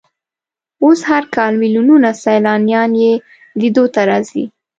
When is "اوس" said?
0.83-0.99